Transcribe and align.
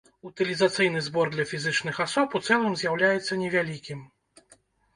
Утылізацыйны 0.27 1.03
збор 1.07 1.29
для 1.35 1.45
фізічных 1.51 2.01
асоб 2.07 2.27
у 2.41 2.43
цэлым 2.47 2.73
з'яўляецца 2.81 3.41
невялікім. 3.45 4.05